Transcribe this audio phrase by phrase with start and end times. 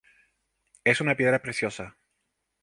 [0.83, 1.95] Es una piedra preciosa.